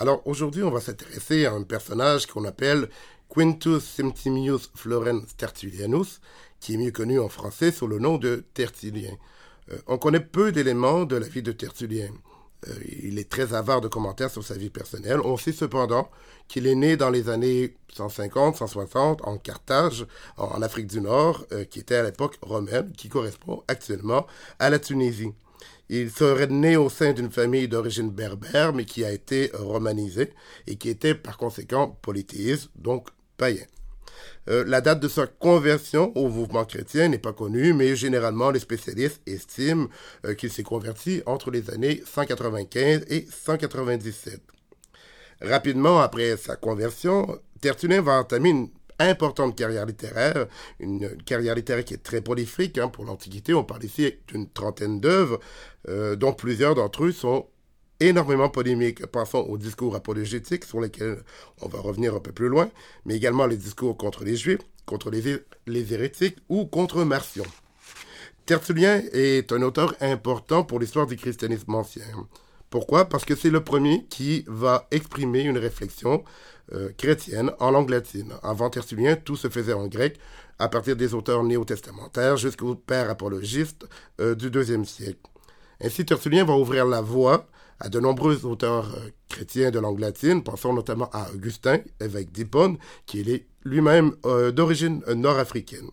[0.00, 2.88] Alors aujourd'hui, on va s'intéresser à un personnage qu'on appelle
[3.28, 6.22] Quintus Septimius Florens Tertullianus,
[6.58, 9.12] qui est mieux connu en français sous le nom de Tertullien.
[9.70, 12.12] Euh, on connaît peu d'éléments de la vie de Tertullien.
[12.66, 15.20] Euh, il est très avare de commentaires sur sa vie personnelle.
[15.22, 16.10] On sait cependant
[16.48, 20.06] qu'il est né dans les années 150-160 en Carthage,
[20.38, 24.26] en, Afrique du Nord, euh, qui était à l'époque romaine, qui correspond actuellement
[24.58, 25.34] à la Tunisie.
[25.92, 30.32] Il serait né au sein d'une famille d'origine berbère, mais qui a été romanisée
[30.68, 33.64] et qui était par conséquent polythéiste, donc païen.
[34.48, 38.60] Euh, la date de sa conversion au mouvement chrétien n'est pas connue, mais généralement les
[38.60, 39.88] spécialistes estiment
[40.26, 44.40] euh, qu'il s'est converti entre les années 195 et 197.
[45.42, 48.68] Rapidement après sa conversion, Tertullien va entamer une
[49.00, 50.46] importante carrière littéraire,
[50.78, 53.54] une carrière littéraire qui est très prolifique hein, pour l'Antiquité.
[53.54, 55.40] On parle ici d'une trentaine d'œuvres,
[55.88, 57.46] euh, dont plusieurs d'entre eux sont
[57.98, 59.04] énormément polémiques.
[59.06, 61.22] Pensons aux discours apologétiques sur lesquels
[61.60, 62.70] on va revenir un peu plus loin,
[63.04, 67.44] mais également les discours contre les Juifs, contre les, hérétiques ou contre Marcion.
[68.46, 72.04] Tertullien est un auteur important pour l'histoire du christianisme ancien.
[72.70, 73.08] Pourquoi?
[73.08, 76.24] Parce que c'est le premier qui va exprimer une réflexion
[76.72, 78.32] euh, chrétienne en langue latine.
[78.42, 80.18] Avant Tertullien, tout se faisait en grec,
[80.60, 83.88] à partir des auteurs néo-testamentaires jusqu'aux pères apologistes
[84.20, 85.18] euh, du deuxième siècle.
[85.82, 87.46] Ainsi, Tertullien va ouvrir la voie
[87.80, 92.76] à de nombreux auteurs euh, chrétiens de langue latine, pensons notamment à Augustin, évêque d'Hippone,
[93.06, 95.90] qui est lui-même euh, d'origine nord-africaine.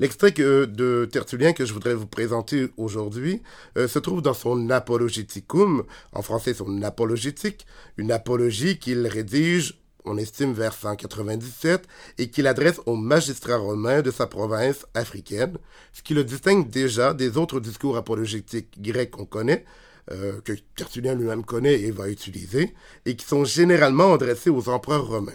[0.00, 3.42] L'extrait de Tertullien que je voudrais vous présenter aujourd'hui
[3.76, 5.84] euh, se trouve dans son Apologeticum,
[6.14, 7.66] en français son Apologétique,
[7.98, 14.10] une apologie qu'il rédige, on estime vers 197, et qu'il adresse aux magistrats romains de
[14.10, 15.58] sa province africaine,
[15.92, 19.66] ce qui le distingue déjà des autres discours apologétiques grecs qu'on connaît,
[20.12, 25.08] euh, que Tertullien lui-même connaît et va utiliser, et qui sont généralement adressés aux empereurs
[25.08, 25.32] romains.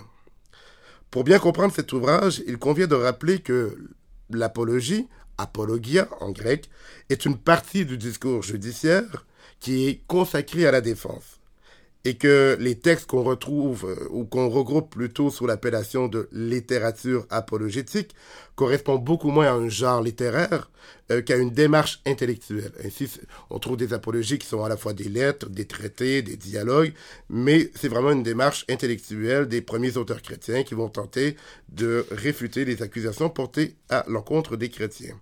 [1.12, 3.78] Pour bien comprendre cet ouvrage, il convient de rappeler que
[4.30, 6.70] l'apologie, apologia en grec,
[7.10, 9.26] est une partie du discours judiciaire
[9.60, 11.40] qui est consacrée à la défense
[12.06, 17.26] et que les textes qu'on retrouve euh, ou qu'on regroupe plutôt sous l'appellation de littérature
[17.32, 18.16] apologétique
[18.56, 20.70] correspondent beaucoup moins à un genre littéraire
[21.12, 22.72] euh, qu'à une démarche intellectuelle.
[22.86, 23.10] Ainsi,
[23.50, 26.94] on trouve des apologies qui sont à la fois des lettres, des traités, des dialogues,
[27.30, 31.36] mais c'est vraiment une démarche intellectuelle des premiers auteurs chrétiens qui vont tenter
[31.70, 35.20] de réfuter les accusations portées à l'encontre des chrétiens.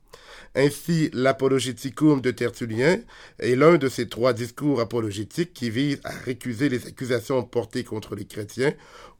[0.55, 2.99] Ainsi, l'Apologeticum de Tertullien
[3.39, 8.15] est l'un de ces trois discours apologétiques qui visent à récuser les accusations portées contre
[8.15, 8.73] les chrétiens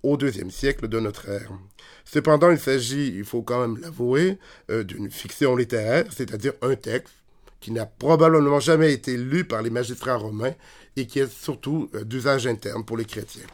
[0.04, 1.52] au deuxième siècle de notre ère.
[2.06, 4.38] Cependant, il s'agit, il faut quand même l'avouer,
[4.70, 7.14] euh, d'une fiction littéraire, c'est-à-dire un texte
[7.60, 10.54] qui n'a probablement jamais été lu par les magistrats romains
[10.98, 13.48] et qui est surtout euh, d'usage interne pour les chrétiens.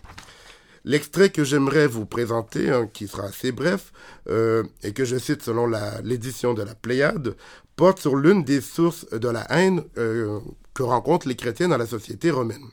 [0.89, 3.94] L'extrait que j'aimerais vous présenter, hein, qui sera assez bref,
[4.27, 5.69] euh, et que je cite selon
[6.03, 7.35] l'édition de la Pléiade,
[7.75, 10.39] porte sur l'une des sources de la haine euh,
[10.73, 12.66] que rencontrent les chrétiens dans la société romaine.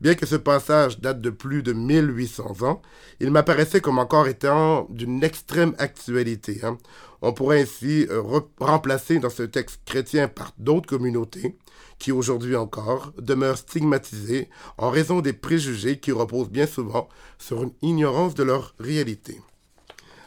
[0.00, 2.82] Bien que ce passage date de plus de 1800 ans,
[3.18, 6.60] il m'apparaissait comme encore étant d'une extrême actualité.
[6.62, 6.76] Hein.
[7.22, 8.22] On pourrait ainsi euh,
[8.58, 11.56] remplacer dans ce texte chrétien par d'autres communautés
[11.98, 17.08] qui aujourd'hui encore demeurent stigmatisées en raison des préjugés qui reposent bien souvent
[17.38, 19.40] sur une ignorance de leur réalité.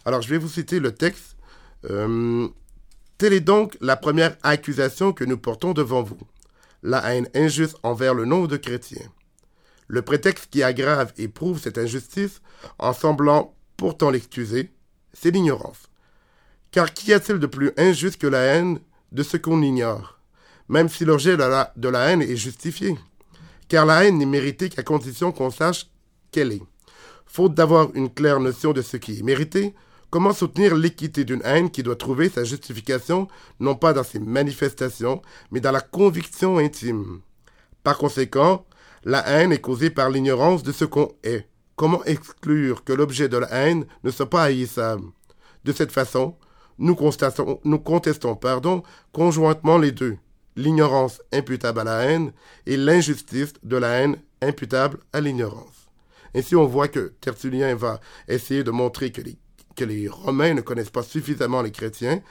[0.03, 1.35] Alors je vais vous citer le texte.
[1.89, 2.47] Euh,
[3.19, 6.17] telle est donc la première accusation que nous portons devant vous,
[6.81, 9.11] la haine injuste envers le nombre de chrétiens.
[9.89, 12.41] Le prétexte qui aggrave et prouve cette injustice,
[12.77, 14.71] en semblant pourtant l'excuser,
[15.13, 15.89] c'est l'ignorance.
[16.69, 18.79] Car qu'y a-t-il de plus injuste que la haine
[19.11, 20.19] de ce qu'on ignore,
[20.67, 22.95] même si l'objet de la, de la haine est justifié
[23.67, 25.87] Car la haine n'est méritée qu'à condition qu'on sache
[26.31, 26.63] qu'elle est.
[27.25, 29.73] Faute d'avoir une claire notion de ce qui est mérité,
[30.11, 33.27] comment soutenir l'équité d'une haine qui doit trouver sa justification
[33.59, 37.21] non pas dans ses manifestations, mais dans la conviction intime?
[37.83, 38.67] Par conséquent,
[39.03, 41.47] la haine est causée par l'ignorance de ce qu'on est.
[41.75, 45.05] Comment exclure que l'objet de la haine ne soit pas haïssable?
[45.63, 46.35] De cette façon,
[46.77, 50.17] nous, contestons pardon, conjointement les deux,
[50.55, 52.31] l'ignorance imputable à la haine
[52.65, 55.89] et l'injustice de la haine imputable à l'ignorance.
[56.35, 59.21] Ainsi, on voit que Tertullien va essayer de montrer que
[59.85, 62.21] les Romains ne connaissent pas suffisamment les chrétiens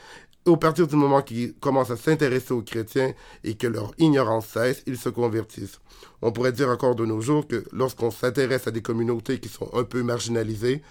[0.48, 3.12] au partir du moment qu'ils commencent à s'intéresser aux chrétiens
[3.44, 5.80] et que leur ignorance cesse, ils se convertissent.
[6.22, 9.70] On pourrait dire encore de nos jours que lorsqu'on s'intéresse à des communautés qui sont
[9.74, 10.82] un peu marginalisées,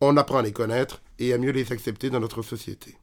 [0.00, 2.96] on apprend à les connaître et à mieux les accepter dans notre société.